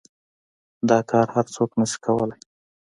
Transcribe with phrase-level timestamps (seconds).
[0.89, 2.31] دا کار هر سوک نشي کواى.